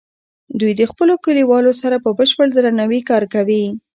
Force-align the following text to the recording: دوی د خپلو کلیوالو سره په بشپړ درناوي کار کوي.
دوی 0.59 0.73
د 0.79 0.81
خپلو 0.91 1.13
کلیوالو 1.25 1.71
سره 1.81 1.95
په 2.03 2.09
بشپړ 2.17 2.47
درناوي 2.53 3.01
کار 3.09 3.23
کوي. 3.33 3.63